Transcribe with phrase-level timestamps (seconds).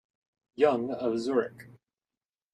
[0.55, 1.67] Jung of Zurich.